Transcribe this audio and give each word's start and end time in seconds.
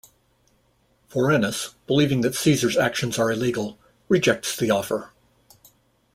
Vorenus, 1.11 1.75
believing 1.85 2.21
that 2.21 2.33
Caesar's 2.33 2.75
actions 2.75 3.19
are 3.19 3.31
illegal, 3.31 3.77
rejects 4.09 4.57
the 4.57 4.71
offer. 4.71 5.11